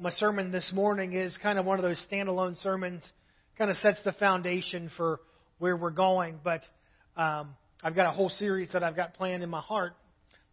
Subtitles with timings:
[0.00, 3.02] my sermon this morning is kind of one of those standalone sermons,
[3.56, 5.20] kind of sets the foundation for
[5.58, 6.38] where we're going.
[6.42, 6.62] But
[7.16, 9.94] um, I've got a whole series that I've got planned in my heart,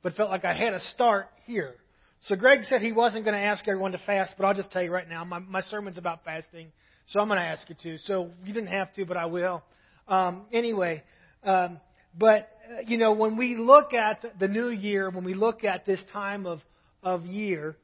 [0.02, 1.76] but felt like I had to start here.
[2.24, 4.82] So Greg said he wasn't going to ask everyone to fast, but I'll just tell
[4.82, 6.72] you right now, my, my sermon's about fasting,
[7.08, 7.98] so I'm going to ask you to.
[8.00, 9.62] So you didn't have to, but I will.
[10.08, 11.04] Um, anyway,
[11.44, 11.80] um,
[12.18, 15.86] but uh, you know, when we look at the new year, when we look at
[15.86, 16.60] this time of
[17.02, 17.76] of year,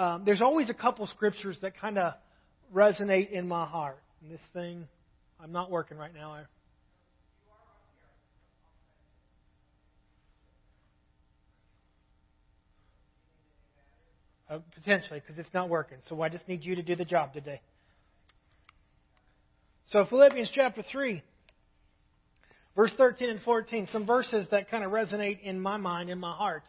[0.00, 2.14] um, there's always a couple scriptures that kind of
[2.74, 3.98] resonate in my heart.
[4.22, 4.88] And this thing,
[5.38, 6.38] I'm not working right now.
[14.48, 15.98] Uh, potentially, because it's not working.
[16.08, 17.60] So I just need you to do the job today.
[19.90, 21.22] So Philippians chapter 3,
[22.74, 26.32] verse 13 and 14, some verses that kind of resonate in my mind, in my
[26.32, 26.62] heart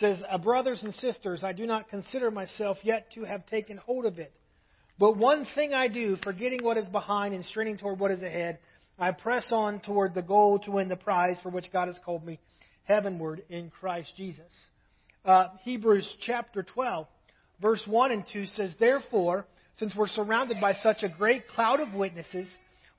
[0.00, 4.06] says, uh, Brothers and sisters, I do not consider myself yet to have taken hold
[4.06, 4.32] of it.
[4.98, 8.58] But one thing I do, forgetting what is behind and straining toward what is ahead,
[8.98, 12.24] I press on toward the goal to win the prize for which God has called
[12.24, 12.38] me
[12.84, 14.52] heavenward in Christ Jesus.
[15.24, 17.06] Uh, Hebrews chapter 12,
[17.60, 19.46] verse 1 and 2 says, Therefore,
[19.78, 22.48] since we're surrounded by such a great cloud of witnesses,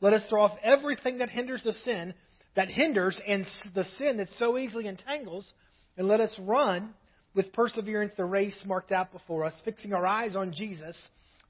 [0.01, 2.13] let us throw off everything that hinders the sin,
[2.55, 5.49] that hinders, and the sin that so easily entangles,
[5.97, 6.93] and let us run
[7.33, 10.97] with perseverance the race marked out before us, fixing our eyes on Jesus,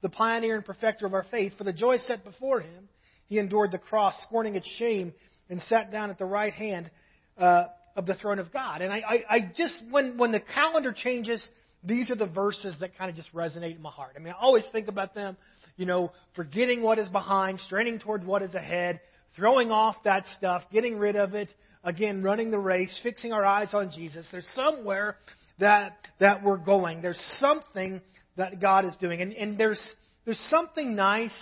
[0.02, 1.52] the pioneer and perfecter of our faith.
[1.56, 2.88] For the joy set before him,
[3.28, 5.12] he endured the cross, scorning its shame,
[5.48, 6.90] and sat down at the right hand
[7.38, 8.82] uh, of the throne of God.
[8.82, 11.42] And I, I, I just, when, when the calendar changes,
[11.82, 14.12] these are the verses that kind of just resonate in my heart.
[14.16, 15.36] I mean, I always think about them,
[15.76, 19.00] you know, forgetting what is behind, straining toward what is ahead,
[19.36, 21.48] throwing off that stuff, getting rid of it,
[21.86, 24.26] again, running the race, fixing our eyes on Jesus.
[24.30, 25.16] There's somewhere
[25.60, 27.00] that, that we're going.
[27.00, 28.02] There's something
[28.36, 29.22] that God is doing.
[29.22, 29.80] And, and there's,
[30.26, 31.36] there's something nice.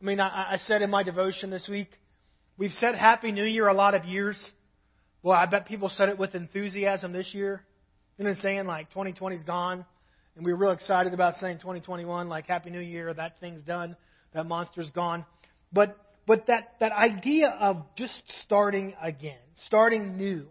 [0.00, 1.88] I mean, I, I said in my devotion this week,
[2.58, 4.38] we've said Happy New Year a lot of years.
[5.22, 7.64] Well, I bet people said it with enthusiasm this year.
[8.18, 8.66] You know what I'm saying?
[8.66, 9.86] Like 2020's gone.
[10.36, 13.96] And we were real excited about saying 2021, like Happy New Year, that thing's done,
[14.34, 15.24] that monster's gone.
[15.72, 15.96] But
[16.30, 18.14] but that, that idea of just
[18.44, 20.46] starting again, starting new,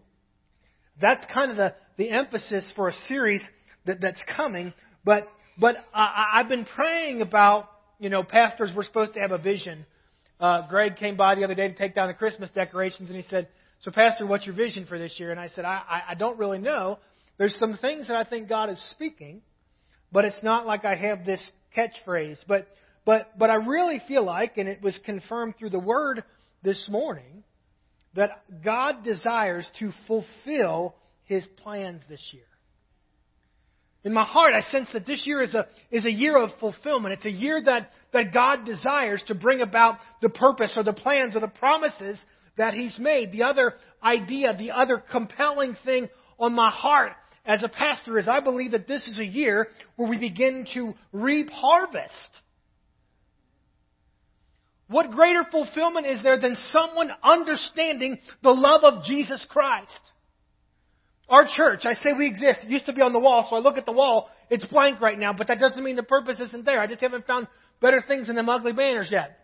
[1.00, 3.42] that's kind of the, the emphasis for a series
[3.86, 4.74] that, that's coming.
[5.06, 5.26] But,
[5.58, 9.86] but I, I've been praying about, you know, pastors were supposed to have a vision.
[10.38, 13.24] Uh, Greg came by the other day to take down the Christmas decorations, and he
[13.30, 13.48] said,
[13.80, 16.38] "So, Pastor, what's your vision for this year?" And I said, "I, I, I don't
[16.38, 16.98] really know.
[17.38, 19.40] There's some things that I think God is speaking,
[20.12, 21.40] but it's not like I have this
[21.74, 22.40] catchphrase.
[22.46, 22.66] But
[23.04, 26.22] but, but I really feel like, and it was confirmed through the Word
[26.62, 27.44] this morning,
[28.14, 30.94] that God desires to fulfill
[31.24, 32.44] His plans this year.
[34.02, 37.14] In my heart, I sense that this year is a, is a year of fulfillment.
[37.14, 41.36] It's a year that, that God desires to bring about the purpose or the plans
[41.36, 42.20] or the promises
[42.56, 43.30] that He's made.
[43.30, 46.08] The other idea, the other compelling thing
[46.38, 47.12] on my heart
[47.44, 50.94] as a pastor is I believe that this is a year where we begin to
[51.12, 52.30] reap harvest.
[54.90, 60.00] What greater fulfillment is there than someone understanding the love of Jesus Christ?
[61.28, 62.64] Our church, I say we exist.
[62.64, 64.28] It used to be on the wall, so I look at the wall.
[64.50, 66.80] It's blank right now, but that doesn't mean the purpose isn't there.
[66.80, 67.46] I just haven't found
[67.80, 69.38] better things than them ugly banners yet.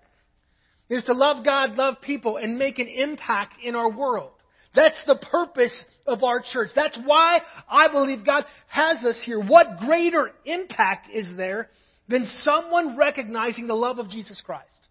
[0.89, 4.33] Is to love God, love people, and make an impact in our world.
[4.75, 5.73] That's the purpose
[6.09, 6.71] of our church.
[6.75, 7.39] That's why
[7.71, 9.41] I believe God has us here.
[9.41, 11.71] What greater impact is there
[12.09, 14.86] than someone recognizing the love of Jesus Christ?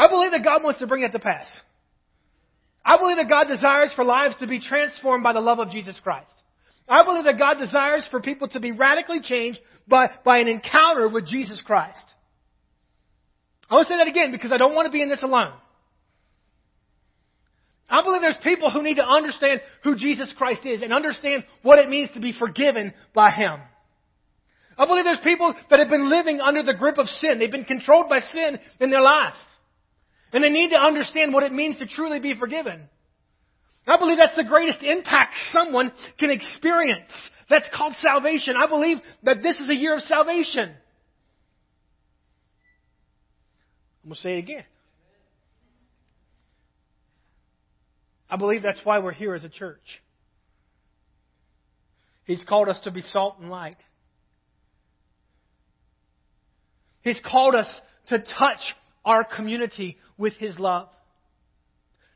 [0.00, 1.46] I believe that God wants to bring that to pass.
[2.82, 6.00] I believe that God desires for lives to be transformed by the love of Jesus
[6.02, 6.32] Christ.
[6.88, 11.10] I believe that God desires for people to be radically changed by, by an encounter
[11.10, 12.02] with Jesus Christ.
[13.68, 15.52] I want to say that again because I don't want to be in this alone.
[17.90, 21.78] I believe there's people who need to understand who Jesus Christ is and understand what
[21.78, 23.60] it means to be forgiven by Him.
[24.78, 27.38] I believe there's people that have been living under the grip of sin.
[27.38, 29.34] They've been controlled by sin in their life.
[30.32, 32.82] And they need to understand what it means to truly be forgiven.
[33.86, 37.10] I believe that's the greatest impact someone can experience.
[37.48, 38.54] That's called salvation.
[38.56, 40.74] I believe that this is a year of salvation.
[44.02, 44.64] I'm going to say it again.
[48.30, 50.00] I believe that's why we're here as a church.
[52.24, 53.76] He's called us to be salt and light.
[57.02, 57.66] He's called us
[58.08, 58.60] to touch
[59.04, 60.88] our community with His love.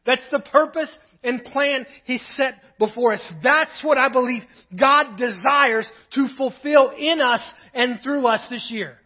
[0.07, 0.91] That's the purpose
[1.23, 3.33] and plan He set before us.
[3.43, 4.43] That's what I believe
[4.79, 7.41] God desires to fulfill in us
[7.73, 8.99] and through us this year.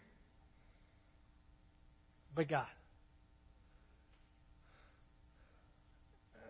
[2.35, 2.67] But God.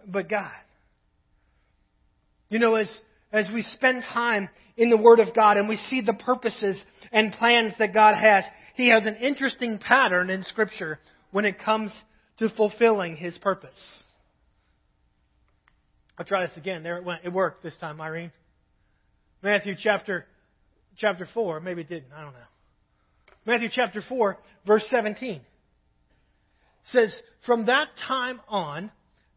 [0.07, 0.51] But God.
[2.49, 2.91] You know, as,
[3.31, 7.31] as we spend time in the Word of God and we see the purposes and
[7.33, 8.43] plans that God has,
[8.75, 10.99] He has an interesting pattern in Scripture
[11.31, 11.91] when it comes
[12.39, 13.79] to fulfilling His purpose.
[16.17, 16.83] I'll try this again.
[16.83, 17.21] There it went.
[17.23, 18.31] It worked this time, Irene.
[19.41, 20.25] Matthew chapter
[20.97, 21.61] chapter 4.
[21.61, 22.11] Maybe it didn't.
[22.13, 22.39] I don't know.
[23.45, 24.37] Matthew chapter 4,
[24.67, 25.41] verse 17
[26.85, 27.13] says,
[27.45, 28.91] From that time on,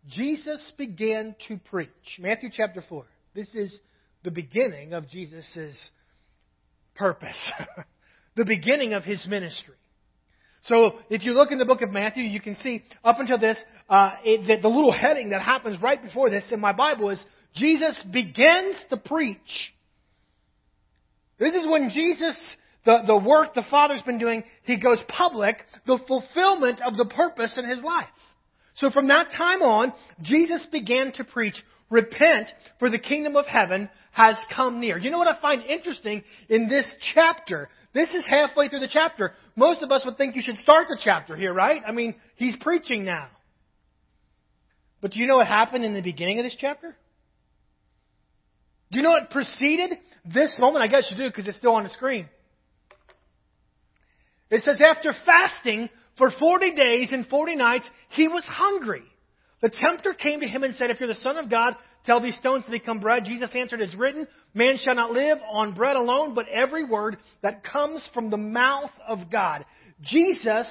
[0.08, 1.88] Jesus began to preach.
[2.18, 3.04] Matthew chapter 4.
[3.34, 3.76] This is
[4.24, 5.90] the beginning of Jesus'
[6.94, 7.36] purpose,
[8.36, 9.74] the beginning of his ministry.
[10.64, 13.62] So if you look in the book of Matthew, you can see up until this,
[13.88, 17.18] uh, it, the, the little heading that happens right before this in my Bible is
[17.54, 19.72] Jesus begins to preach.
[21.38, 22.38] This is when Jesus,
[22.84, 25.56] the, the work the Father's been doing, he goes public,
[25.86, 28.06] the fulfillment of the purpose in his life.
[28.74, 29.92] So from that time on,
[30.22, 31.56] Jesus began to preach,
[31.90, 32.46] repent
[32.78, 34.96] for the kingdom of heaven has come near.
[34.96, 37.68] You know what I find interesting in this chapter?
[37.92, 39.32] This is halfway through the chapter.
[39.54, 41.82] Most of us would think you should start the chapter here, right?
[41.86, 43.28] I mean, he's preaching now.
[45.00, 46.96] But do you know what happened in the beginning of this chapter?
[48.90, 50.84] Do you know what preceded this moment?
[50.84, 52.28] I guess you do because it's still on the screen.
[54.50, 55.88] It says, after fasting
[56.18, 59.02] for 40 days and 40 nights, he was hungry.
[59.62, 62.36] The tempter came to him and said, If you're the Son of God, tell these
[62.36, 63.24] stones to become bread.
[63.24, 67.62] Jesus answered, It's written, Man shall not live on bread alone, but every word that
[67.62, 69.64] comes from the mouth of God.
[70.02, 70.68] Jesus,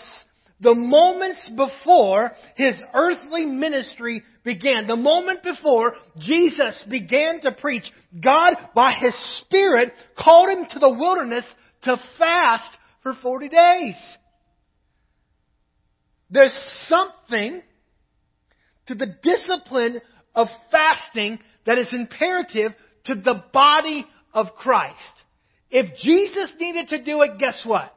[0.60, 7.90] the moments before his earthly ministry began, the moment before Jesus began to preach,
[8.22, 11.46] God, by his Spirit, called him to the wilderness
[11.84, 13.96] to fast for 40 days.
[16.30, 16.54] There's
[16.88, 17.62] something
[18.92, 20.02] to the discipline
[20.36, 22.74] of fasting that is imperative
[23.06, 24.98] to the body of Christ.
[25.70, 27.94] If Jesus needed to do it, guess what?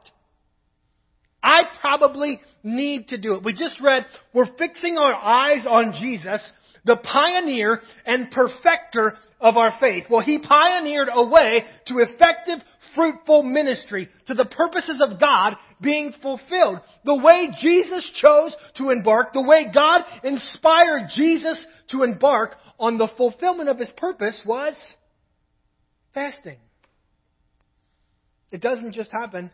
[1.43, 3.43] I probably need to do it.
[3.43, 6.51] We just read, we're fixing our eyes on Jesus,
[6.85, 10.05] the pioneer and perfecter of our faith.
[10.09, 12.59] Well, he pioneered a way to effective,
[12.93, 16.79] fruitful ministry, to the purposes of God being fulfilled.
[17.03, 23.09] The way Jesus chose to embark, the way God inspired Jesus to embark on the
[23.17, 24.75] fulfillment of his purpose was
[26.13, 26.57] fasting.
[28.51, 29.51] It doesn't just happen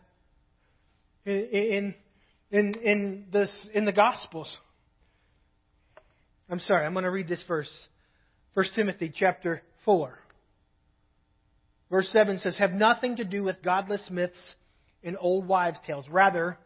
[1.24, 1.94] in,
[2.50, 4.48] in, in, this, in the Gospels.
[6.50, 7.70] I'm sorry, I'm going to read this verse.
[8.54, 10.18] 1 Timothy chapter 4.
[11.90, 14.54] Verse 7 says, Have nothing to do with godless myths
[15.04, 16.08] and old wives' tales.
[16.08, 16.58] Rather,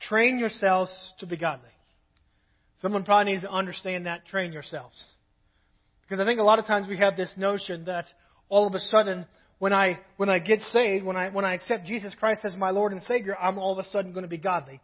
[0.00, 0.90] train yourselves
[1.20, 1.68] to be godly.
[2.82, 5.04] Someone probably needs to understand that, train yourselves.
[6.02, 8.06] Because I think a lot of times we have this notion that
[8.48, 9.26] all of a sudden,
[9.58, 12.70] when I, when I get saved, when I, when I accept Jesus Christ as my
[12.70, 14.80] Lord and Savior, I'm all of a sudden going to be godly.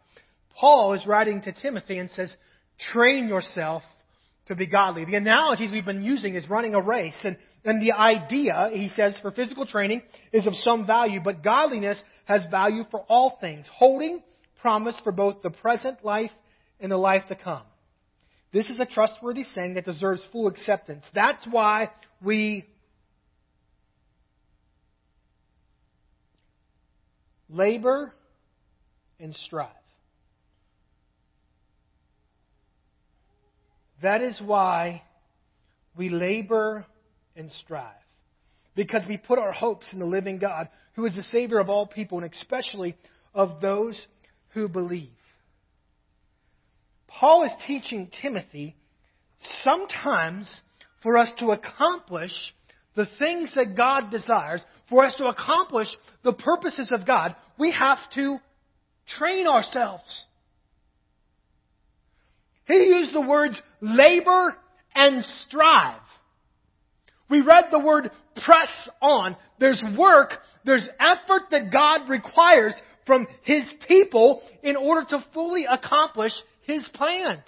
[0.55, 2.33] Paul is writing to Timothy and says,
[2.79, 3.83] train yourself
[4.47, 5.05] to be godly.
[5.05, 7.17] The analogies we've been using is running a race.
[7.23, 12.01] And, and the idea, he says, for physical training is of some value, but godliness
[12.25, 14.21] has value for all things, holding
[14.61, 16.31] promise for both the present life
[16.79, 17.63] and the life to come.
[18.53, 21.03] This is a trustworthy saying that deserves full acceptance.
[21.13, 21.91] That's why
[22.23, 22.65] we
[27.49, 28.13] labor
[29.19, 29.69] and strive.
[34.07, 35.01] That is why
[35.97, 36.85] we labor
[37.35, 37.91] and strive.
[38.73, 41.85] Because we put our hopes in the living God, who is the Savior of all
[41.85, 42.95] people, and especially
[43.33, 44.01] of those
[44.53, 45.09] who believe.
[47.07, 48.77] Paul is teaching Timothy
[49.65, 50.49] sometimes
[51.03, 52.31] for us to accomplish
[52.95, 55.89] the things that God desires, for us to accomplish
[56.23, 58.37] the purposes of God, we have to
[59.17, 60.25] train ourselves.
[62.67, 64.55] He used the words labor
[64.95, 66.01] and strive.
[67.29, 68.09] We read the word
[68.43, 68.69] press
[69.01, 69.35] on.
[69.59, 70.33] There's work,
[70.65, 72.73] there's effort that God requires
[73.05, 76.31] from His people in order to fully accomplish
[76.63, 77.47] His plans.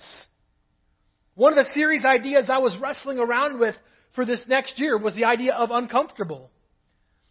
[1.36, 3.76] One of the series ideas I was wrestling around with
[4.16, 6.50] for this next year was the idea of uncomfortable.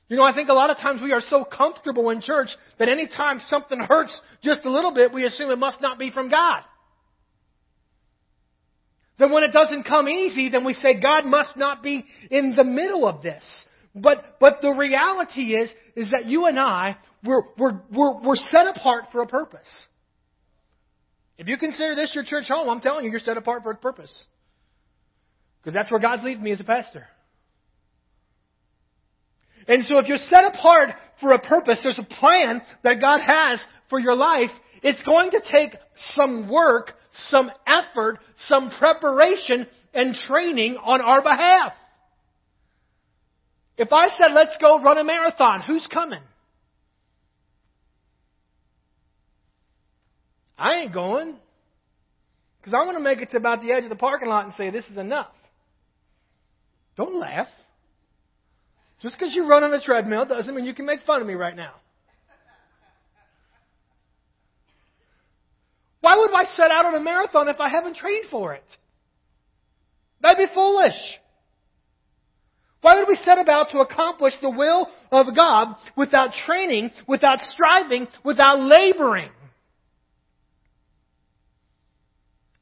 [0.08, 2.88] You know, I think a lot of times we are so comfortable in church that
[2.88, 6.62] anytime something hurts just a little bit, we assume it must not be from God.
[9.18, 12.64] Then when it doesn't come easy, then we say God must not be in the
[12.64, 13.44] middle of this.
[13.94, 18.66] But, but the reality is, is that you and I, we're, we're, we're, we're set
[18.68, 19.68] apart for a purpose.
[21.36, 23.76] If you consider this your church home, I'm telling you, you're set apart for a
[23.76, 24.12] purpose.
[25.60, 27.06] Because that's where God's leading me as a pastor.
[29.66, 33.60] And so if you're set apart for a purpose, there's a plan that God has
[33.90, 34.50] for your life.
[34.82, 35.76] It's going to take
[36.14, 36.92] some work,
[37.28, 41.72] some effort, some preparation and training on our behalf.
[43.76, 46.22] If I said, let's go run a marathon, who's coming?
[50.56, 51.36] I ain't going.
[52.58, 54.54] Because I want to make it to about the edge of the parking lot and
[54.54, 55.32] say, this is enough.
[56.96, 57.46] Don't laugh.
[59.00, 61.34] Just because you run on a treadmill doesn't mean you can make fun of me
[61.34, 61.74] right now.
[66.00, 68.64] Why would I set out on a marathon if I haven't trained for it?
[70.20, 70.94] That'd be foolish.
[72.80, 78.06] Why would we set about to accomplish the will of God without training, without striving,
[78.24, 79.30] without laboring?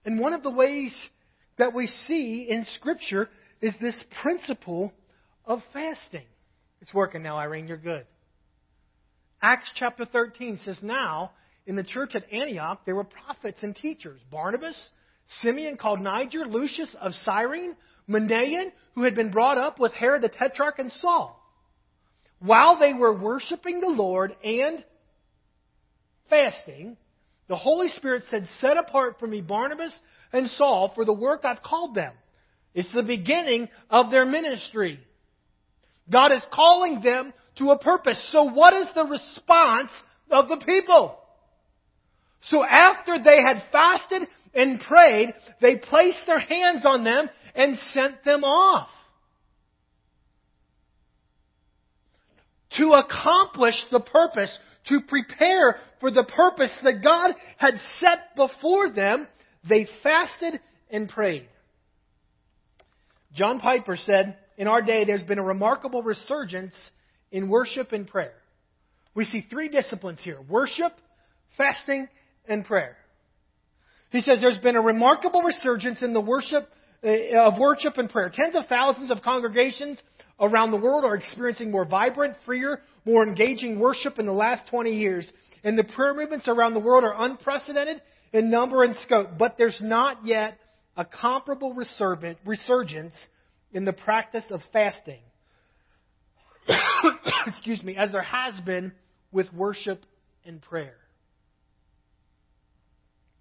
[0.04, 0.96] And one of the ways
[1.58, 3.28] that we see in Scripture
[3.60, 4.92] is this principle
[5.44, 6.24] of fasting.
[6.80, 7.66] It's working now, Irene.
[7.66, 8.06] You're good.
[9.42, 11.32] Acts chapter 13 says, Now,
[11.66, 14.78] in the church at Antioch, there were prophets and teachers Barnabas,
[15.42, 17.74] Simeon called Niger, Lucius of Cyrene,
[18.08, 21.42] Manaen, who had been brought up with Herod the Tetrarch, and Saul.
[22.38, 24.84] While they were worshiping the Lord and
[26.30, 26.96] fasting,
[27.48, 29.96] the Holy Spirit said, Set apart for me Barnabas
[30.32, 32.12] and Saul for the work I've called them.
[32.74, 35.00] It's the beginning of their ministry.
[36.12, 38.18] God is calling them to a purpose.
[38.32, 39.90] So what is the response
[40.30, 41.18] of the people?
[42.48, 48.24] So after they had fasted and prayed, they placed their hands on them and sent
[48.24, 48.88] them off.
[52.78, 54.56] To accomplish the purpose,
[54.88, 59.26] to prepare for the purpose that God had set before them,
[59.68, 60.60] they fasted
[60.90, 61.48] and prayed.
[63.34, 66.74] John Piper said, In our day, there's been a remarkable resurgence
[67.32, 68.34] in worship and prayer.
[69.14, 70.92] We see three disciplines here worship,
[71.56, 72.08] fasting,
[72.48, 72.96] and prayer.
[74.10, 76.68] He says there's been a remarkable resurgence in the worship
[77.04, 78.30] uh, of worship and prayer.
[78.32, 79.98] Tens of thousands of congregations
[80.40, 84.90] around the world are experiencing more vibrant, freer, more engaging worship in the last 20
[84.92, 85.26] years.
[85.64, 88.00] And the prayer movements around the world are unprecedented
[88.32, 89.30] in number and scope.
[89.38, 90.58] But there's not yet
[90.96, 93.14] a comparable resurgence
[93.72, 95.20] in the practice of fasting.
[97.46, 98.92] Excuse me, as there has been
[99.30, 100.04] with worship
[100.44, 100.96] and prayer.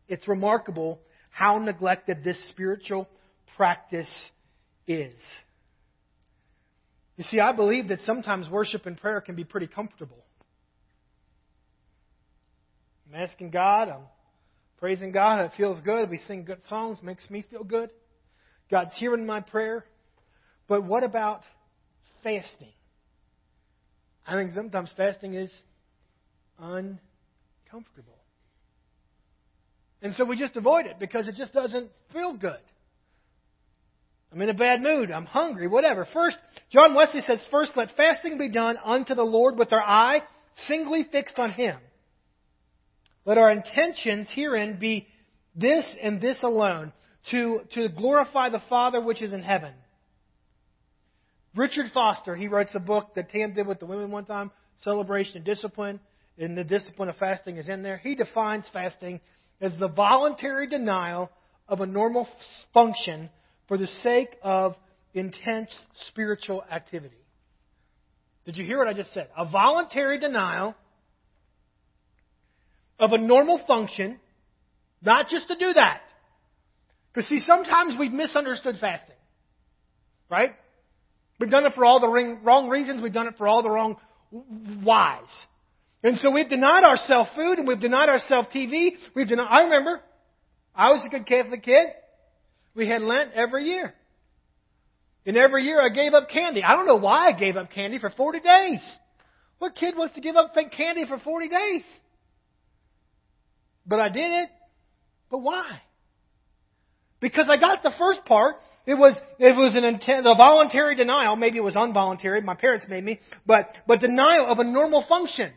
[0.07, 0.99] It's remarkable
[1.31, 3.07] how neglected this spiritual
[3.57, 4.11] practice
[4.87, 5.15] is.
[7.17, 10.23] You see, I believe that sometimes worship and prayer can be pretty comfortable.
[13.07, 14.03] I'm asking God, I'm
[14.79, 16.09] praising God, it feels good.
[16.09, 17.89] We sing good songs, makes me feel good.
[18.69, 19.85] God's hearing my prayer.
[20.67, 21.41] But what about
[22.23, 22.73] fasting?
[24.27, 25.53] I think sometimes fasting is
[26.57, 28.17] uncomfortable.
[30.05, 32.59] And so we just avoid it because it just doesn't feel good.
[34.31, 35.09] I'm in a bad mood.
[35.09, 36.07] I'm hungry, whatever.
[36.13, 36.37] First,
[36.71, 40.19] John Wesley says, first let fasting be done unto the Lord with our eye
[40.67, 41.79] singly fixed on Him.
[43.25, 45.07] Let our intentions herein be
[45.55, 46.93] this and this alone,
[47.31, 49.73] to, to glorify the Father which is in heaven.
[51.55, 55.37] Richard Foster, he writes a book that Tam did with the women one time, Celebration
[55.37, 55.99] and Discipline,
[56.37, 57.97] and the discipline of fasting is in there.
[57.97, 59.19] He defines fasting
[59.61, 61.31] as the voluntary denial
[61.67, 62.27] of a normal
[62.73, 63.29] function
[63.67, 64.75] for the sake of
[65.13, 65.69] intense
[66.07, 67.15] spiritual activity.
[68.45, 69.29] Did you hear what I just said?
[69.35, 70.75] A voluntary denial
[72.99, 74.19] of a normal function,
[75.01, 76.01] not just to do that.
[77.13, 79.15] Because see, sometimes we've misunderstood fasting.
[80.29, 80.51] Right?
[81.39, 83.01] We've done it for all the wrong reasons.
[83.01, 83.97] We've done it for all the wrong
[84.83, 85.29] whys.
[86.05, 88.91] And so we've denied ourselves food and we've denied ourselves TV.
[89.15, 90.01] We've denied, I remember,
[90.75, 91.87] I was a good Catholic kid.
[92.75, 93.91] We had Lent every year.
[95.25, 96.61] And every year I gave up candy.
[96.61, 98.81] I don't know why I gave up candy for 40 days.
[99.57, 101.81] What kid wants to give up candy for 40 days?
[103.87, 104.49] But I did it.
[105.31, 105.81] But why?
[107.19, 108.57] Because I got the first part.
[108.85, 111.35] It was, it was an intent, a voluntary denial.
[111.35, 112.41] Maybe it was involuntary.
[112.41, 113.19] My parents made me.
[113.47, 115.51] But, but denial of a normal function.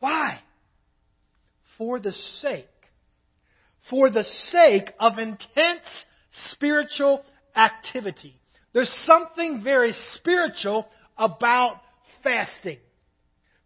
[0.00, 0.40] Why?
[1.76, 2.66] For the sake,
[3.88, 5.86] for the sake of intense
[6.52, 7.22] spiritual
[7.54, 8.38] activity.
[8.72, 10.86] There's something very spiritual
[11.16, 11.80] about
[12.22, 12.78] fasting.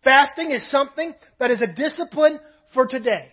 [0.04, 2.38] Fasting is something that is a discipline
[2.74, 3.28] for today.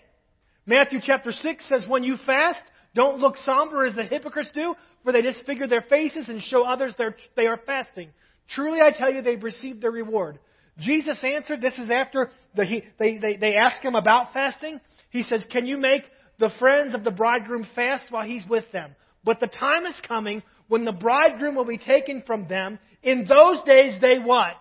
[0.65, 2.59] Matthew chapter 6 says, When you fast,
[2.95, 6.93] don't look somber as the hypocrites do, for they disfigure their faces and show others
[7.35, 8.09] they are fasting.
[8.49, 10.39] Truly I tell you, they've received their reward.
[10.79, 14.79] Jesus answered, this is after the, he, they, they, they ask him about fasting.
[15.09, 16.03] He says, Can you make
[16.37, 18.95] the friends of the bridegroom fast while he's with them?
[19.23, 22.79] But the time is coming when the bridegroom will be taken from them.
[23.03, 24.55] In those days, they what?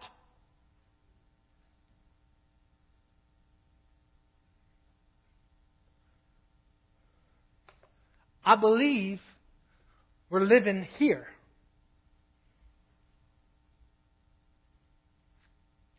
[8.45, 9.21] I believe
[10.31, 11.27] we're living here.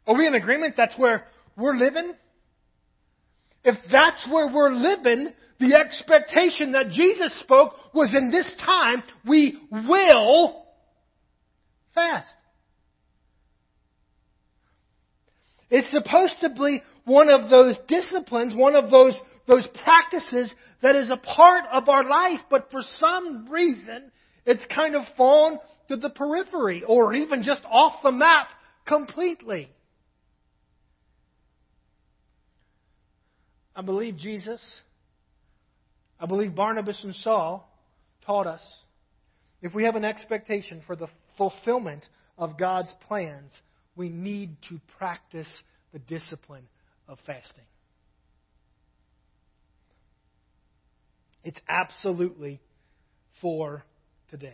[0.09, 2.13] Are we in agreement that's where we're living?
[3.63, 9.59] If that's where we're living, the expectation that Jesus spoke was in this time we
[9.71, 10.65] will
[11.93, 12.27] fast.
[15.69, 19.13] It's supposed to be one of those disciplines, one of those,
[19.47, 20.51] those practices
[20.81, 24.11] that is a part of our life, but for some reason
[24.43, 28.47] it's kind of fallen to the periphery or even just off the map
[28.87, 29.69] completely.
[33.75, 34.61] I believe Jesus,
[36.19, 37.69] I believe Barnabas and Saul
[38.25, 38.61] taught us
[39.61, 41.07] if we have an expectation for the
[41.37, 42.03] fulfillment
[42.37, 43.51] of God's plans,
[43.95, 45.49] we need to practice
[45.91, 46.67] the discipline
[47.07, 47.63] of fasting.
[51.43, 52.61] It's absolutely
[53.41, 53.83] for
[54.29, 54.53] today.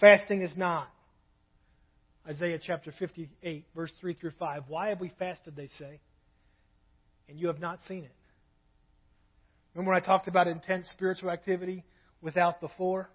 [0.00, 0.88] Fasting is not
[2.28, 4.64] Isaiah chapter 58, verse 3 through 5.
[4.68, 6.00] Why have we fasted, they say,
[7.28, 8.12] and you have not seen it?
[9.74, 11.84] Remember when I talked about intense spiritual activity
[12.20, 13.08] without the for?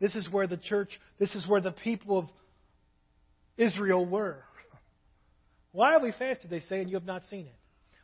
[0.00, 2.28] This is where the church, this is where the people of
[3.58, 4.42] Israel were.
[5.72, 7.59] Why have we fasted, they say, and you have not seen it?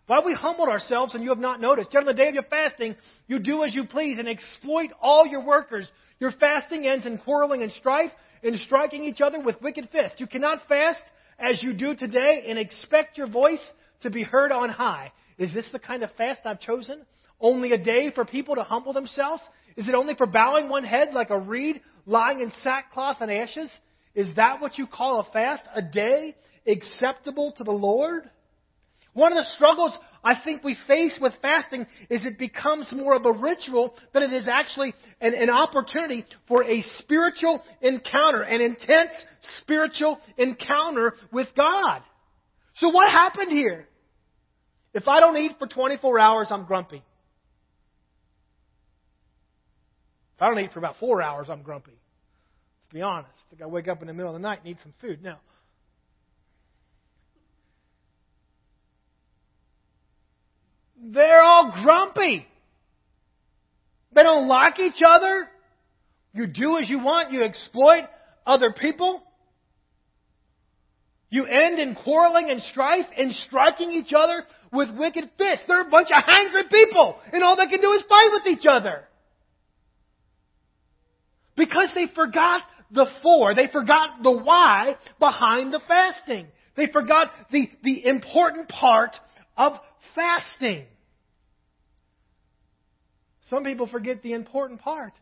[0.07, 1.91] Why have we humbled ourselves and you have not noticed?
[1.93, 2.95] Yet on the day of your fasting,
[3.27, 5.89] you do as you please and exploit all your workers.
[6.21, 10.21] Your fasting ends in quarreling and strife and striking each other with wicked fists.
[10.21, 11.03] You cannot fast
[11.39, 13.61] as you do today and expect your voice
[14.03, 15.13] to be heard on high.
[15.39, 17.05] Is this the kind of fast I've chosen?
[17.41, 19.43] Only a day for people to humble themselves?
[19.77, 23.71] Is it only for bowing one head like a reed lying in sackcloth and ashes?
[24.15, 25.65] Is that what you call a fast?
[25.75, 28.31] A day acceptable to the Lord?
[29.17, 33.25] One of the struggles I think we face with fasting is it becomes more of
[33.25, 39.13] a ritual than it is actually an, an, opportunity for a spiritual encounter, an intense
[39.63, 42.03] spiritual encounter with God.
[42.75, 43.89] So what happened here?
[44.93, 47.03] If I don't eat for 24 hours, I'm grumpy.
[50.37, 51.99] If I don't eat for about four hours, I'm grumpy.
[52.91, 53.31] To be honest,
[53.63, 55.23] I wake up in the middle of the night and need some food.
[55.23, 55.39] Now,
[61.13, 62.47] They're all grumpy.
[64.13, 65.47] They don't like each other.
[66.33, 67.33] You do as you want.
[67.33, 68.05] You exploit
[68.47, 69.23] other people.
[71.31, 74.43] You end in quarreling and strife and striking each other
[74.73, 75.65] with wicked fists.
[75.69, 78.65] They're a bunch of angry people, and all they can do is fight with each
[78.71, 79.05] other.
[81.57, 86.47] Because they forgot the for, they forgot the why behind the fasting.
[86.77, 89.17] They forgot the, the important part
[89.57, 89.73] of
[90.15, 90.85] fasting.
[93.51, 95.13] Some people forget the important part.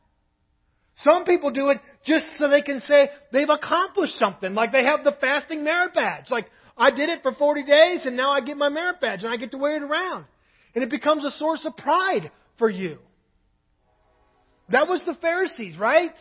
[0.98, 5.02] Some people do it just so they can say they've accomplished something, like they have
[5.02, 6.26] the fasting merit badge.
[6.30, 9.32] Like, I did it for 40 days and now I get my merit badge and
[9.32, 10.26] I get to wear it around.
[10.74, 12.98] And it becomes a source of pride for you.
[14.70, 16.14] That was the Pharisees, right?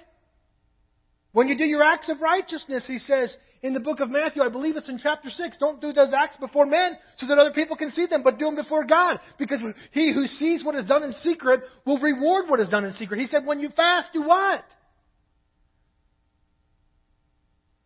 [1.31, 4.49] When you do your acts of righteousness, he says, in the book of Matthew, I
[4.49, 7.77] believe it's in chapter 6, don't do those acts before men so that other people
[7.77, 9.21] can see them, but do them before God.
[9.39, 12.91] Because he who sees what is done in secret will reward what is done in
[12.93, 13.21] secret.
[13.21, 14.65] He said, when you fast, do what?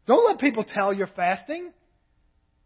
[0.07, 1.71] Don't let people tell you're fasting.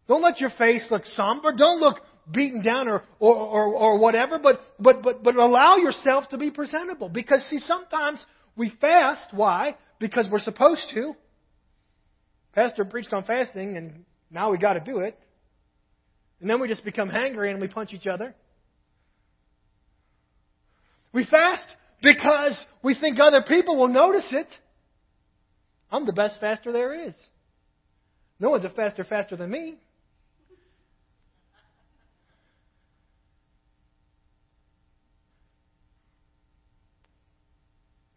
[0.08, 1.52] Don't let your face look somber.
[1.52, 1.98] Don't look
[2.30, 6.50] beaten down or, or, or, or whatever, but, but, but, but allow yourself to be
[6.50, 7.10] presentable.
[7.10, 8.24] Because, see, sometimes
[8.56, 9.28] we fast.
[9.32, 9.76] Why?
[9.98, 11.14] Because we're supposed to.
[12.54, 15.18] Pastor preached on fasting, and now we got to do it.
[16.40, 18.34] And then we just become hangry and we punch each other.
[21.12, 21.66] We fast
[22.02, 24.48] because we think other people will notice it.
[25.90, 27.14] I'm the best faster there is.
[28.40, 29.76] No one's a faster faster than me.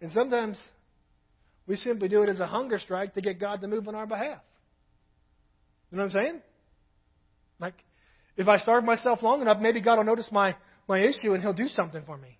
[0.01, 0.57] And sometimes
[1.67, 4.05] we simply do it as a hunger strike to get God to move on our
[4.05, 4.41] behalf.
[5.91, 6.41] You know what I'm saying?
[7.59, 7.75] Like,
[8.37, 10.55] if I starve myself long enough, maybe God will notice my,
[10.87, 12.37] my issue and He'll do something for me.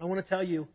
[0.00, 0.66] I want to tell you,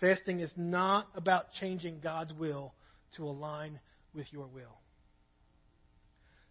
[0.00, 2.74] fasting is not about changing God's will
[3.16, 3.78] to align
[4.14, 4.80] with your will.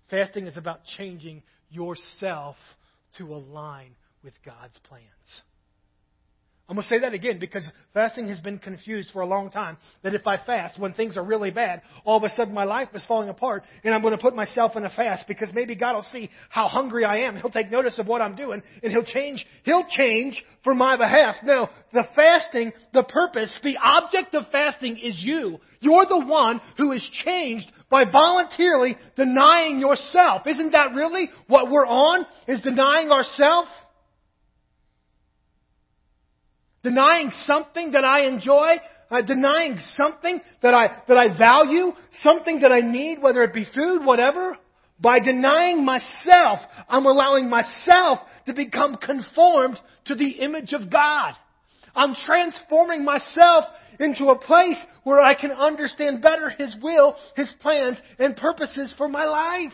[0.09, 2.55] Fasting is about changing yourself
[3.17, 5.41] to align with God's plans.
[6.71, 9.75] I'm going to say that again because fasting has been confused for a long time.
[10.03, 12.87] That if I fast when things are really bad, all of a sudden my life
[12.93, 15.95] is falling apart and I'm going to put myself in a fast because maybe God
[15.95, 17.35] will see how hungry I am.
[17.35, 21.35] He'll take notice of what I'm doing and He'll change, He'll change for my behalf.
[21.43, 25.57] No, the fasting, the purpose, the object of fasting is you.
[25.81, 30.47] You're the one who is changed by voluntarily denying yourself.
[30.47, 32.25] Isn't that really what we're on?
[32.47, 33.69] Is denying ourselves?
[36.83, 38.77] Denying something that I enjoy,
[39.11, 41.91] uh, denying something that I, that I value,
[42.21, 44.57] something that I need, whether it be food, whatever.
[44.99, 51.33] By denying myself, I'm allowing myself to become conformed to the image of God.
[51.95, 53.65] I'm transforming myself
[53.99, 59.07] into a place where I can understand better His will, His plans, and purposes for
[59.07, 59.73] my life.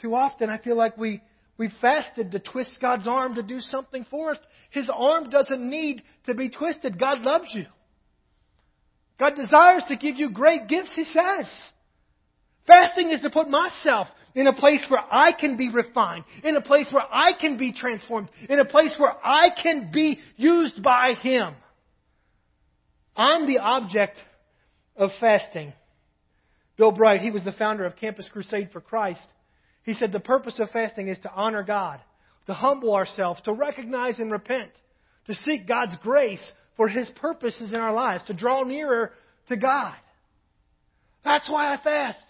[0.00, 1.22] Too often I feel like we
[1.62, 4.38] we fasted to twist God's arm to do something for us.
[4.70, 6.98] His arm doesn't need to be twisted.
[6.98, 7.66] God loves you.
[9.20, 11.48] God desires to give you great gifts, He says.
[12.66, 16.60] Fasting is to put myself in a place where I can be refined, in a
[16.60, 21.14] place where I can be transformed, in a place where I can be used by
[21.22, 21.54] Him.
[23.14, 24.16] I'm the object
[24.96, 25.74] of fasting.
[26.76, 29.28] Bill Bright, he was the founder of Campus Crusade for Christ.
[29.84, 32.00] He said the purpose of fasting is to honor God,
[32.46, 34.70] to humble ourselves, to recognize and repent,
[35.26, 39.12] to seek God's grace for His purposes in our lives, to draw nearer
[39.48, 39.94] to God.
[41.24, 42.24] That's why I fast.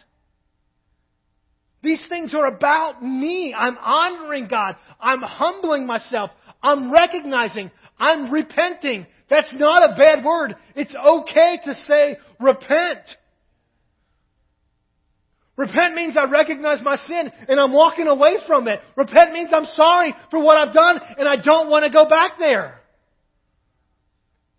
[1.83, 3.55] These things are about me.
[3.57, 4.77] I'm honoring God.
[5.01, 6.31] I'm humbling myself.
[6.63, 7.71] I'm recognizing.
[7.99, 9.07] I'm repenting.
[9.29, 10.55] That's not a bad word.
[10.77, 13.01] It's okay to say repent.
[15.57, 18.81] Repent means I recognize my sin and I'm walking away from it.
[18.97, 22.33] Repent means I'm sorry for what I've done and I don't want to go back
[22.39, 22.81] there.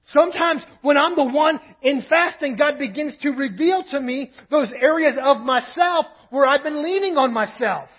[0.05, 5.17] Sometimes when I'm the one in fasting, God begins to reveal to me those areas
[5.21, 7.89] of myself where I've been leaning on myself.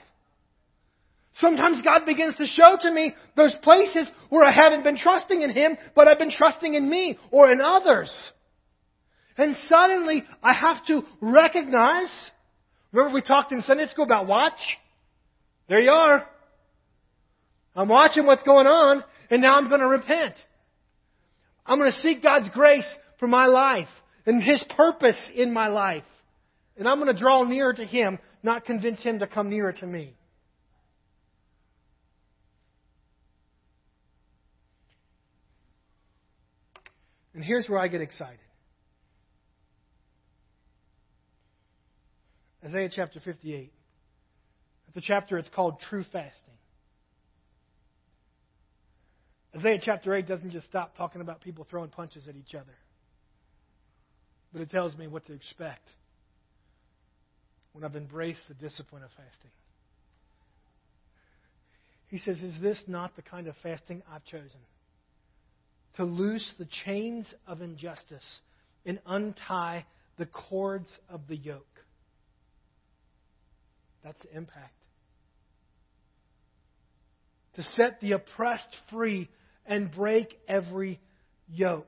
[1.37, 5.51] Sometimes God begins to show to me those places where I haven't been trusting in
[5.51, 8.13] Him, but I've been trusting in me or in others.
[9.37, 12.31] And suddenly I have to recognize
[12.95, 14.59] Remember we talked in Sunday school about watch?
[15.69, 16.25] There you are.
[17.75, 20.35] I'm watching what's going on, and now I'm going to repent.
[21.67, 22.87] I'm going to seek God's grace
[23.19, 23.89] for my life
[24.27, 26.05] and His purpose in my life.
[26.77, 29.87] And I'm going to draw nearer to Him, not convince Him to come nearer to
[29.87, 30.15] me.
[37.35, 38.39] And here's where I get excited.
[42.65, 43.73] Isaiah chapter 58.
[44.89, 46.31] It's a chapter, it's called True Fasting.
[49.57, 52.75] Isaiah chapter 8 doesn't just stop talking about people throwing punches at each other,
[54.53, 55.89] but it tells me what to expect
[57.73, 59.51] when I've embraced the discipline of fasting.
[62.09, 64.61] He says, Is this not the kind of fasting I've chosen?
[65.97, 68.41] To loose the chains of injustice
[68.87, 69.85] and untie
[70.19, 71.74] the cords of the yoke.
[74.05, 74.75] That's the impact.
[77.55, 79.29] To set the oppressed free
[79.67, 81.01] and break every
[81.49, 81.87] yoke.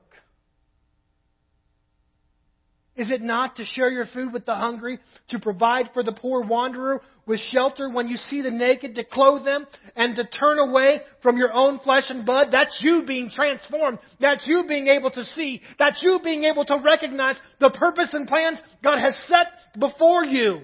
[2.95, 4.97] Is it not to share your food with the hungry,
[5.29, 9.45] to provide for the poor wanderer with shelter when you see the naked, to clothe
[9.45, 12.47] them, and to turn away from your own flesh and blood?
[12.51, 13.99] That's you being transformed.
[14.19, 15.61] That's you being able to see.
[15.77, 19.47] That's you being able to recognize the purpose and plans God has set
[19.79, 20.61] before you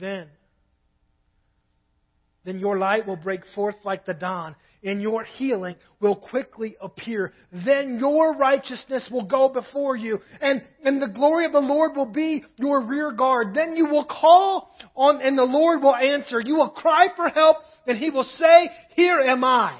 [0.00, 0.28] then.
[2.44, 7.32] Then your light will break forth like the dawn, and your healing will quickly appear.
[7.52, 12.10] Then your righteousness will go before you, and, and the glory of the Lord will
[12.10, 13.54] be your rear guard.
[13.54, 16.40] Then you will call on, and the Lord will answer.
[16.40, 19.78] You will cry for help, and He will say, Here am I.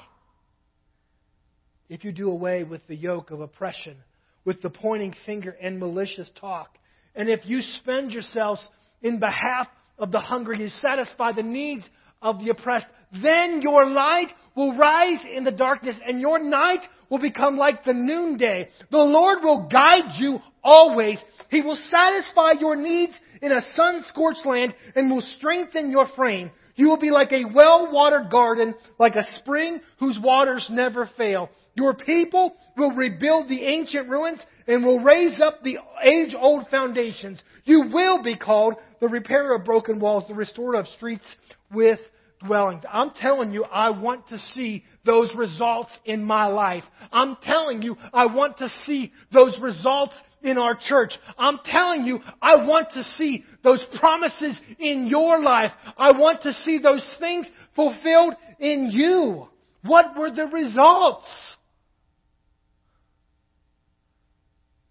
[1.89, 3.97] If you do away with the yoke of oppression,
[4.45, 6.77] with the pointing finger and malicious talk,
[7.13, 8.65] and if you spend yourselves
[9.01, 9.67] in behalf
[9.97, 10.59] of the hungry.
[10.59, 11.83] You satisfy the needs
[12.21, 12.87] of the oppressed.
[13.21, 17.93] Then your light will rise in the darkness and your night will become like the
[17.93, 18.69] noonday.
[18.89, 21.23] The Lord will guide you always.
[21.49, 26.49] He will satisfy your needs in a sun-scorched land and will strengthen your frame.
[26.75, 31.49] You will be like a well-watered garden, like a spring whose waters never fail.
[31.75, 37.41] Your people will rebuild the ancient ruins and will raise up the age-old foundations.
[37.65, 41.25] You will be called the repairer of broken walls, the restorer of streets
[41.71, 41.99] with
[42.45, 42.83] dwellings.
[42.91, 46.83] I'm telling you, I want to see those results in my life.
[47.11, 51.13] I'm telling you, I want to see those results in our church.
[51.37, 55.71] I'm telling you, I want to see those promises in your life.
[55.97, 59.47] I want to see those things fulfilled in you.
[59.83, 61.27] What were the results?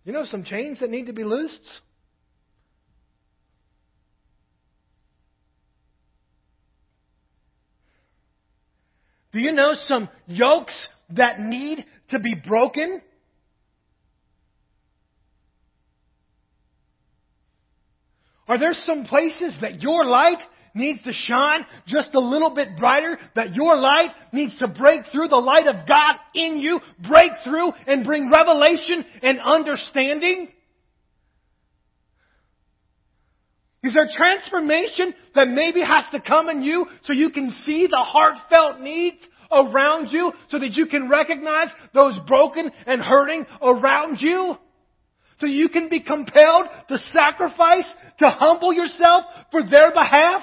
[0.05, 1.63] You know some chains that need to be loosed?
[9.33, 13.01] Do you know some yokes that need to be broken?
[18.47, 20.41] Are there some places that your light
[20.75, 25.29] needs to shine just a little bit brighter, that your light needs to break through
[25.29, 30.49] the light of God in you, break through and bring revelation and understanding?
[33.83, 37.97] Is there transformation that maybe has to come in you so you can see the
[37.97, 39.19] heartfelt needs
[39.51, 44.57] around you so that you can recognize those broken and hurting around you?
[45.41, 47.89] So you can be compelled to sacrifice,
[48.21, 50.43] to humble yourself for their behalf?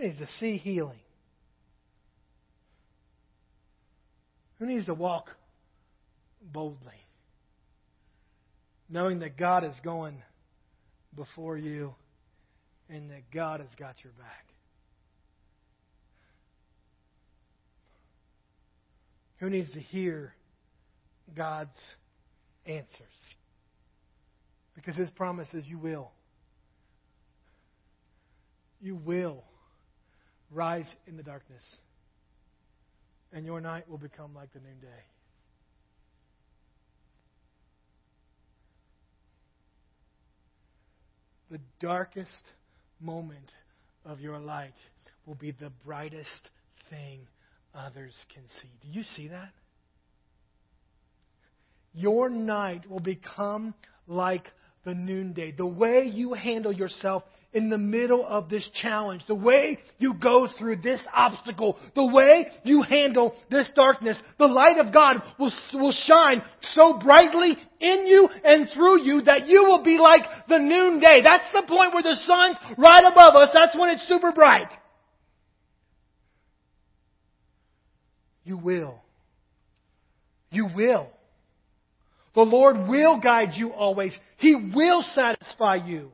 [0.00, 0.98] Needs to see healing?
[4.58, 5.26] Who needs to walk
[6.40, 6.94] boldly?
[8.88, 10.22] Knowing that God is going
[11.14, 11.94] before you
[12.88, 14.46] and that God has got your back.
[19.36, 20.32] Who needs to hear
[21.36, 21.76] God's
[22.64, 22.88] answers?
[24.74, 26.10] Because His promise is you will.
[28.80, 29.44] You will
[30.50, 31.62] rise in the darkness,
[33.32, 35.02] and your night will become like the noonday.
[41.50, 42.28] The darkest
[43.00, 43.50] moment
[44.04, 44.70] of your life
[45.26, 46.48] will be the brightest
[46.90, 47.20] thing
[47.74, 48.68] others can see.
[48.82, 49.50] Do you see that?
[51.92, 53.74] Your night will become
[54.06, 54.44] like
[54.84, 55.52] the noonday.
[55.52, 60.48] The way you handle yourself in the middle of this challenge, the way you go
[60.56, 65.92] through this obstacle, the way you handle this darkness, the light of God will, will
[65.92, 66.42] shine
[66.74, 71.22] so brightly in you and through you that you will be like the noonday.
[71.24, 73.50] That's the point where the sun's right above us.
[73.52, 74.70] That's when it's super bright.
[78.44, 79.00] You will.
[80.50, 81.08] You will.
[82.34, 84.16] The Lord will guide you always.
[84.38, 86.12] He will satisfy you.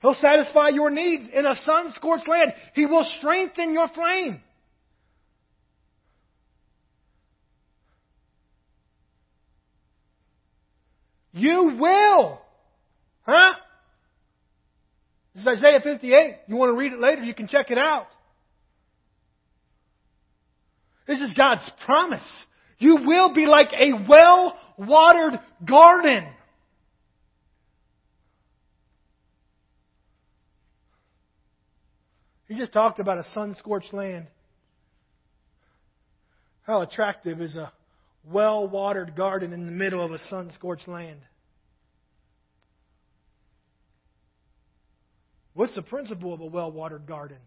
[0.00, 2.52] He'll satisfy your needs in a sun scorched land.
[2.74, 4.40] He will strengthen your frame.
[11.32, 12.40] You will.
[13.22, 13.54] Huh?
[15.34, 16.36] This is Isaiah 58.
[16.46, 18.06] You want to read it later, you can check it out.
[21.06, 22.28] This is God's promise.
[22.82, 26.26] You will be like a well watered garden.
[32.48, 34.26] He just talked about a sun scorched land.
[36.64, 37.72] How attractive is a
[38.28, 41.20] well watered garden in the middle of a sun scorched land?
[45.54, 47.38] What's the principle of a well watered garden?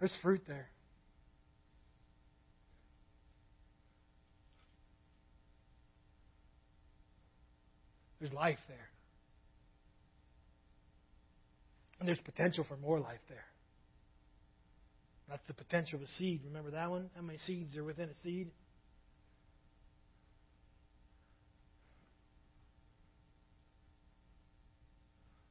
[0.00, 0.70] There's fruit there.
[8.22, 8.88] There's life there.
[11.98, 13.44] And there's potential for more life there.
[15.28, 16.42] That's the potential of a seed.
[16.44, 17.10] Remember that one?
[17.16, 18.52] How many seeds are within a seed?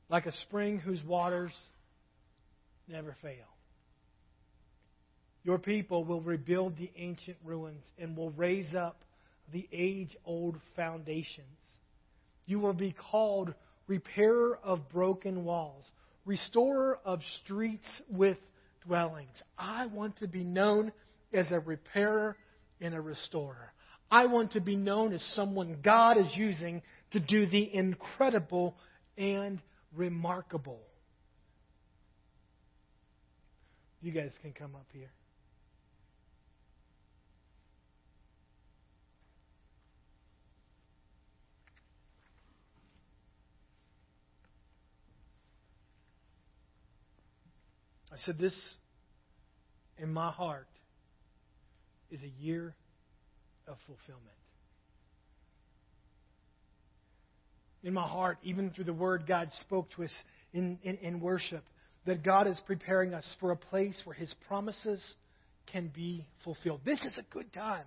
[0.08, 1.52] Like a spring whose waters
[2.88, 3.34] never fail.
[5.44, 9.02] Your people will rebuild the ancient ruins and will raise up
[9.52, 11.48] the age old foundations.
[12.46, 13.54] You will be called
[13.88, 15.90] repairer of broken walls,
[16.26, 18.38] restorer of streets with
[18.86, 19.42] dwellings.
[19.58, 20.92] I want to be known
[21.34, 22.38] as a repairer
[22.80, 23.74] and a restorer.
[24.10, 28.76] I want to be known as someone God is using to do the incredible
[29.18, 29.62] and
[29.96, 30.82] remarkable.
[34.02, 35.12] You guys can come up here.
[48.26, 48.56] Said, This
[49.98, 50.68] in my heart
[52.10, 52.76] is a year
[53.68, 54.28] of fulfillment.
[57.84, 60.14] In my heart, even through the word God spoke to us
[60.54, 61.64] in, in, in worship,
[62.06, 65.04] that God is preparing us for a place where His promises
[65.72, 66.82] can be fulfilled.
[66.86, 67.86] This is a good time.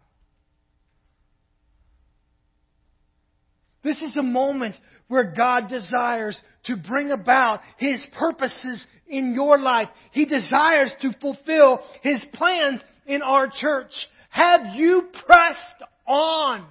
[3.84, 4.74] This is a moment
[5.08, 9.88] where God desires to bring about His purposes in your life.
[10.12, 13.92] He desires to fulfill His plans in our church.
[14.30, 16.66] Have you pressed on?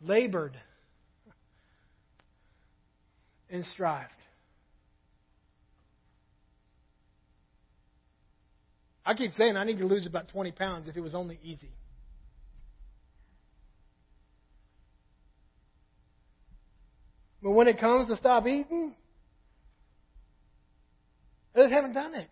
[0.00, 0.56] Labored
[3.50, 4.12] and strived.
[9.08, 11.70] I keep saying I need to lose about 20 pounds if it was only easy.
[17.42, 18.94] But when it comes to stop eating,
[21.54, 22.28] I just haven't done it.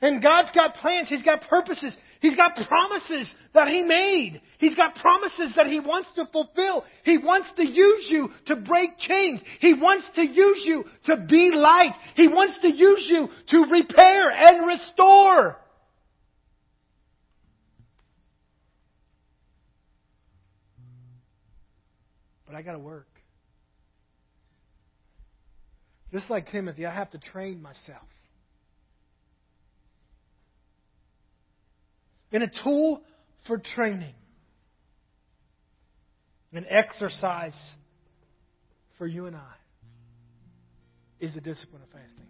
[0.00, 1.08] And, God's got plans.
[1.08, 1.96] He's got purposes.
[2.20, 4.40] He's got promises that He made.
[4.58, 6.84] He's got promises that He wants to fulfill.
[7.04, 9.40] He wants to use you to break chains.
[9.60, 11.94] He wants to use you to be light.
[12.14, 15.56] He wants to use you to repair and restore.
[22.46, 23.08] But I got to work.
[26.12, 28.06] Just like Timothy, I have to train myself.
[32.36, 33.00] And a tool
[33.46, 34.12] for training,
[36.52, 37.56] an exercise
[38.98, 39.54] for you and I
[41.18, 42.26] is the discipline of fasting.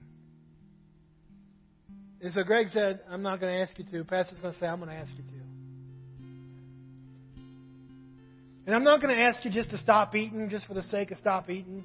[2.20, 4.04] And so Greg said, I'm not going to ask you to.
[4.04, 5.30] Pastor's going to say, I'm going to ask you to.
[8.66, 11.10] And I'm not going to ask you just to stop eating just for the sake
[11.10, 11.84] of stop eating.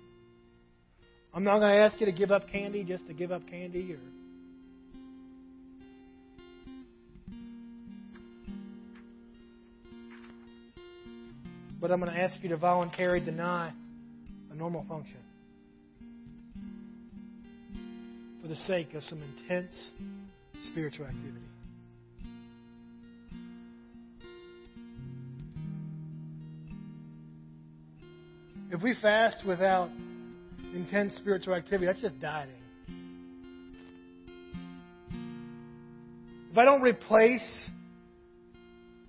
[1.33, 3.93] I'm not going to ask you to give up candy just to give up candy
[3.93, 3.99] or
[11.81, 13.73] but I'm going to ask you to voluntarily deny
[14.51, 15.17] a normal function
[18.41, 19.73] for the sake of some intense
[20.71, 21.39] spiritual activity.
[28.69, 29.89] If we fast without
[30.73, 32.55] intense spiritual activity, that's just dieting.
[36.51, 37.69] If I don't replace,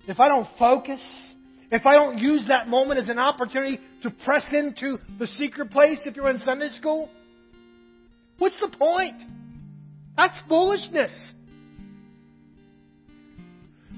[0.07, 1.32] if I don't focus,
[1.75, 5.99] if I don't use that moment as an opportunity to press into the secret place
[6.05, 7.09] if you're in Sunday school,
[8.37, 9.21] what's the point?
[10.17, 11.31] That's foolishness.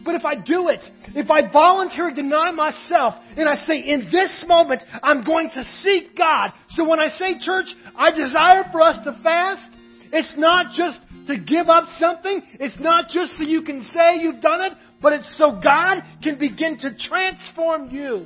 [0.05, 0.81] But if I do it,
[1.15, 6.15] if I voluntarily deny myself and I say, in this moment, I'm going to seek
[6.15, 6.51] God.
[6.69, 7.65] So when I say, church,
[7.97, 9.75] I desire for us to fast,
[10.13, 12.41] it's not just to give up something.
[12.59, 16.39] It's not just so you can say you've done it, but it's so God can
[16.39, 18.25] begin to transform you.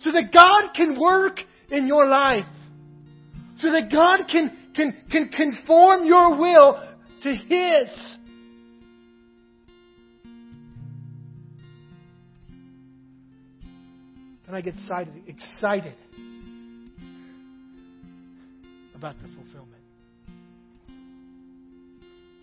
[0.00, 2.44] So that God can work in your life.
[3.58, 6.82] So that God can, can, can conform your will
[7.22, 8.16] to His.
[14.46, 15.94] And I get excited, excited
[18.94, 19.43] about the fulfillment.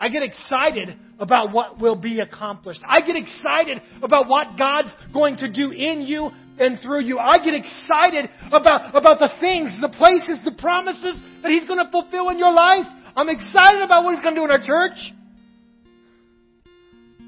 [0.01, 2.81] I get excited about what will be accomplished.
[2.83, 7.19] I get excited about what God's going to do in you and through you.
[7.19, 11.91] I get excited about, about the things, the places, the promises that He's going to
[11.91, 12.87] fulfill in your life.
[13.15, 14.97] I'm excited about what He's going to do in our church.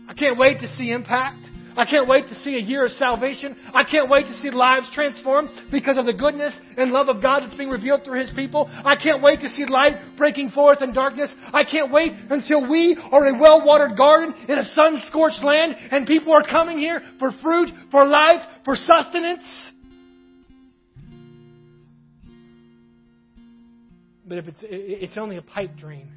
[0.09, 1.53] I can't wait to see impact.
[1.76, 3.55] I can't wait to see a year of salvation.
[3.74, 7.41] I can't wait to see lives transformed because of the goodness and love of God
[7.41, 8.69] that's being revealed through His people.
[8.71, 11.34] I can't wait to see light breaking forth in darkness.
[11.51, 16.34] I can't wait until we are a well-watered garden in a sun-scorched land and people
[16.34, 19.43] are coming here for fruit, for life, for sustenance.
[24.26, 26.09] But if it's, it's only a pipe dream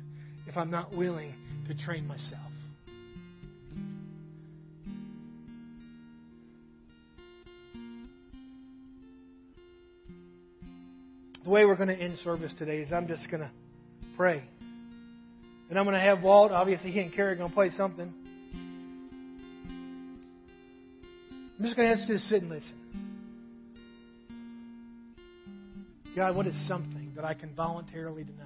[0.46, 1.34] if I'm not willing
[1.68, 2.45] to train myself.
[11.46, 13.50] The way we're going to end service today is I'm just going to
[14.16, 14.42] pray.
[15.70, 18.12] And I'm going to have Walt, obviously he and Carrie going to play something.
[21.56, 22.74] I'm just going to ask you to sit and listen.
[26.16, 28.42] God, what is something that I can voluntarily deny?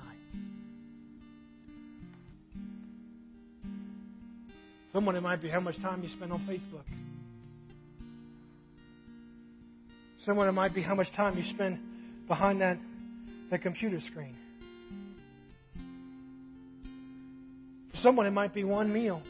[4.92, 6.84] Someone, it might be how much time you spend on Facebook.
[10.26, 11.80] Someone, it might be how much time you spend
[12.28, 12.76] behind that,
[13.50, 14.34] that computer screen.
[17.90, 19.22] For someone, it might be one meal.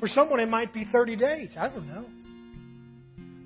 [0.00, 1.50] For someone, it might be 30 days.
[1.58, 2.06] I don't know.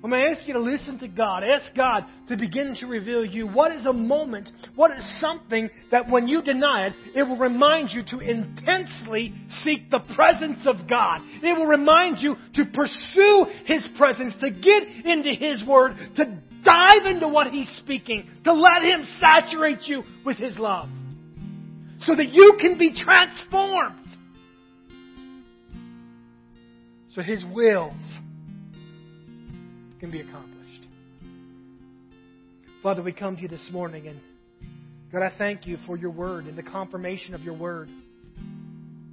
[0.05, 1.43] I'm going to ask you to listen to God.
[1.43, 6.07] Ask God to begin to reveal you what is a moment, what is something that
[6.07, 11.21] when you deny it, it will remind you to intensely seek the presence of God.
[11.41, 17.05] It will remind you to pursue His presence, to get into His Word, to dive
[17.05, 20.89] into what He's speaking, to let Him saturate you with His love.
[22.01, 24.05] So that you can be transformed.
[27.13, 27.93] So His wills
[29.99, 30.87] can be accomplished.
[32.83, 34.19] Father, we come to you this morning and
[35.11, 37.89] God, I thank you for your word and the confirmation of your word.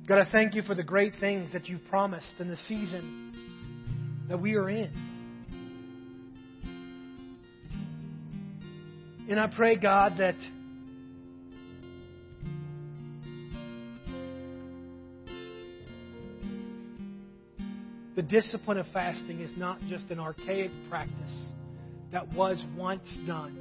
[0.08, 4.40] God, I thank you for the great things that you've promised in the season that
[4.40, 5.11] we are in.
[9.28, 10.36] And I pray, God, that
[18.14, 21.34] The discipline of fasting is not just an archaic practice
[22.12, 23.58] that was once done,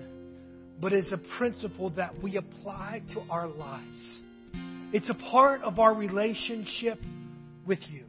[0.82, 4.22] but is a principle that we apply to our lives.
[4.92, 7.00] It's a part of our relationship
[7.66, 8.04] with you.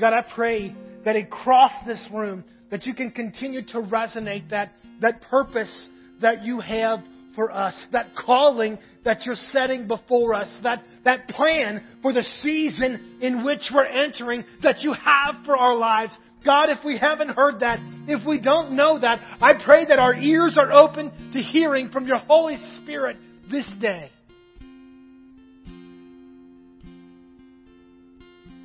[0.00, 0.74] God, I pray
[1.04, 5.88] that across this room that you can continue to resonate that, that purpose
[6.20, 7.00] that you have
[7.34, 13.18] for us, that calling that you're setting before us, that, that plan for the season
[13.20, 16.16] in which we're entering that you have for our lives.
[16.44, 20.14] God, if we haven't heard that, if we don't know that, I pray that our
[20.14, 23.16] ears are open to hearing from your Holy Spirit
[23.50, 24.10] this day.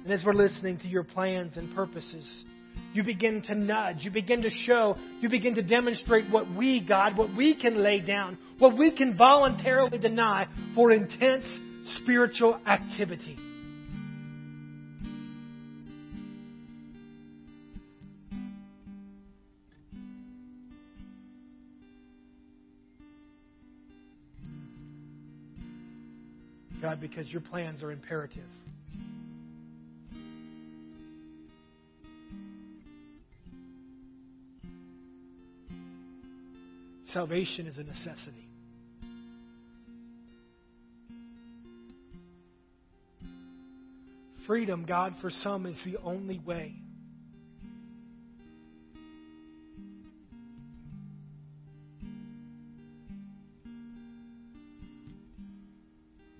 [0.04, 2.44] And as we're listening to your plans and purposes,
[2.94, 3.98] you begin to nudge.
[4.02, 4.96] You begin to show.
[5.20, 9.18] You begin to demonstrate what we, God, what we can lay down, what we can
[9.18, 11.46] voluntarily deny for intense
[12.02, 13.38] spiritual activity.
[26.82, 28.44] God, because your plans are imperative.
[37.14, 38.48] Salvation is a necessity.
[44.48, 46.76] Freedom, God, for some is the only way.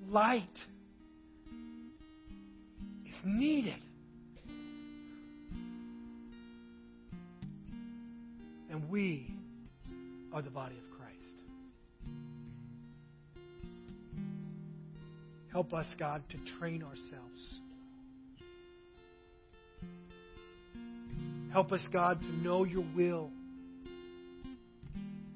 [0.08, 0.44] Light
[3.06, 3.76] is needed.
[8.70, 9.31] And we
[10.42, 11.38] are the body of Christ.
[15.52, 17.60] Help us, God, to train ourselves.
[21.52, 23.30] Help us, God, to know your will,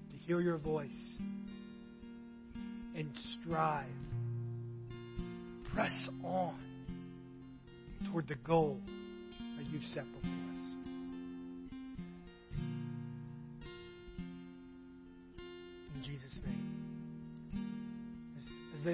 [0.09, 0.89] to hear your voice,
[2.95, 3.85] and strive.
[5.75, 6.57] Press on
[8.09, 8.79] toward the goal
[9.57, 10.34] that you've set before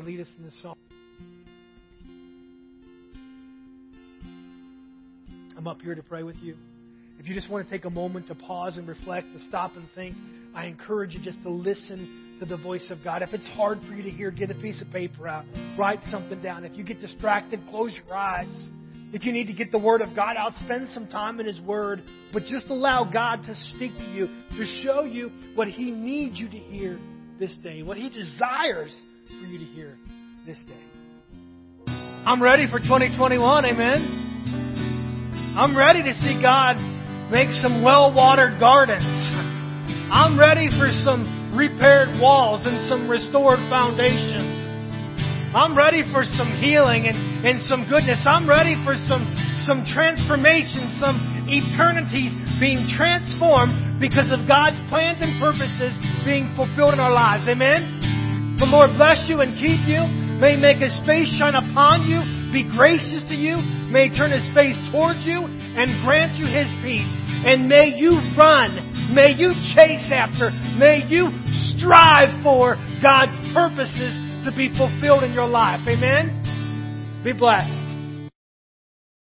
[0.05, 0.75] lead us in the song,
[5.57, 6.55] I'm up here to pray with you.
[7.19, 9.87] If you just want to take a moment to pause and reflect, to stop and
[9.93, 10.15] think,
[10.55, 13.21] I encourage you just to listen to the voice of God.
[13.21, 15.45] If it's hard for you to hear, get a piece of paper out,
[15.77, 16.65] write something down.
[16.65, 18.69] If you get distracted, close your eyes.
[19.13, 21.61] If you need to get the Word of God out, spend some time in His
[21.61, 22.01] Word,
[22.33, 24.27] but just allow God to speak to you,
[24.57, 26.99] to show you what He needs you to hear
[27.39, 28.99] this day, what He desires
[29.39, 29.97] for you to hear
[30.45, 30.83] this day.
[32.25, 35.55] I'm ready for 2021, amen.
[35.57, 36.77] I'm ready to see God
[37.31, 39.03] make some well watered gardens.
[40.11, 44.59] I'm ready for some repaired walls and some restored foundations.
[45.55, 48.23] I'm ready for some healing and, and some goodness.
[48.27, 49.27] I'm ready for some
[49.65, 55.93] some transformation, some eternity being transformed because of God's plans and purposes
[56.25, 57.45] being fulfilled in our lives.
[57.47, 58.00] Amen?
[58.61, 60.05] The Lord bless you and keep you.
[60.37, 62.21] May He make His face shine upon you,
[62.53, 63.57] be gracious to you.
[63.89, 67.09] May He turn His face towards you and grant you His peace.
[67.49, 69.17] And may you run.
[69.17, 70.53] May you chase after.
[70.77, 71.33] May you
[71.73, 74.13] strive for God's purposes
[74.45, 75.81] to be fulfilled in your life.
[75.89, 77.21] Amen?
[77.25, 77.90] Be blessed.